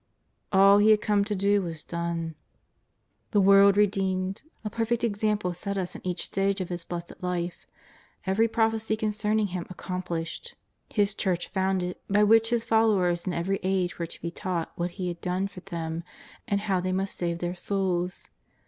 All 0.51 0.79
He 0.79 0.89
had 0.89 0.99
come 0.99 1.23
to 1.25 1.35
do 1.35 1.61
was 1.61 1.83
done— 1.83 2.33
the 3.29 3.39
world 3.39 3.77
re 3.77 3.85
JESUS 3.85 3.91
OF 3.93 4.01
NAZARETH. 4.01 4.37
363 4.63 4.63
deemed; 4.63 4.65
a 4.65 4.75
perfect 4.75 5.03
example 5.03 5.53
set 5.53 5.77
us 5.77 5.95
in 5.95 6.07
each 6.07 6.23
stage 6.25 6.59
of 6.59 6.69
His 6.69 6.83
blessed 6.83 7.13
Life; 7.21 7.67
every 8.25 8.47
proi^liecj 8.47 8.97
concerning 8.97 9.47
Him 9.49 9.65
accom 9.65 10.03
plished; 10.03 10.55
His 10.91 11.13
Church 11.13 11.47
founded, 11.47 11.97
by 12.09 12.23
which 12.23 12.49
His 12.49 12.65
followers 12.65 13.27
in 13.27 13.33
every 13.33 13.59
age 13.61 13.97
Avere 13.97 14.09
to 14.09 14.21
be 14.23 14.31
taught 14.31 14.75
w^hat 14.75 14.89
He 14.89 15.07
had 15.07 15.21
done 15.21 15.47
for 15.47 15.59
them, 15.59 16.03
and 16.47 16.61
how^ 16.61 16.81
they 16.81 16.91
must 16.93 17.15
save 17.15 17.37
their 17.37 17.53
souls. 17.53 18.31